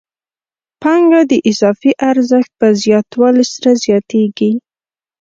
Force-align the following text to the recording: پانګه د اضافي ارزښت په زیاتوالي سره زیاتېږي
پانګه 0.81 1.21
د 1.31 1.33
اضافي 1.49 1.91
ارزښت 2.09 2.51
په 2.59 2.67
زیاتوالي 2.83 3.45
سره 3.53 3.69
زیاتېږي 3.85 4.51